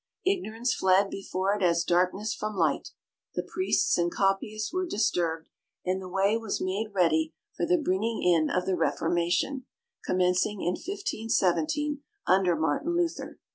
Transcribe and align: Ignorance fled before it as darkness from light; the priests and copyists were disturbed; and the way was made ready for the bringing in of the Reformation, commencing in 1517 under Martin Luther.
Ignorance 0.25 0.73
fled 0.73 1.11
before 1.11 1.55
it 1.55 1.61
as 1.61 1.83
darkness 1.83 2.33
from 2.33 2.55
light; 2.55 2.89
the 3.35 3.43
priests 3.43 3.99
and 3.99 4.11
copyists 4.11 4.73
were 4.73 4.87
disturbed; 4.87 5.47
and 5.85 6.01
the 6.01 6.09
way 6.09 6.35
was 6.37 6.59
made 6.59 6.87
ready 6.91 7.35
for 7.55 7.67
the 7.67 7.77
bringing 7.77 8.23
in 8.23 8.49
of 8.49 8.65
the 8.65 8.75
Reformation, 8.75 9.67
commencing 10.03 10.59
in 10.61 10.71
1517 10.73 11.99
under 12.25 12.55
Martin 12.55 12.97
Luther. 12.97 13.37